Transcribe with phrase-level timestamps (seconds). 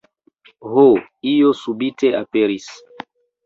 [0.71, 0.85] Ho,
[1.33, 2.69] io subite aperis!